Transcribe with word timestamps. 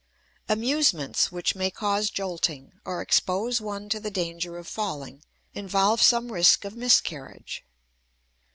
Amusements 0.49 1.31
which 1.31 1.53
may 1.53 1.69
cause 1.69 2.09
jolting, 2.09 2.71
or 2.85 3.03
expose 3.03 3.61
one 3.61 3.87
to 3.89 3.99
the 3.99 4.09
danger 4.09 4.57
of 4.57 4.67
falling, 4.67 5.21
involve 5.53 6.01
some 6.01 6.31
risk 6.31 6.65
of 6.65 6.75
miscarriage. 6.75 7.63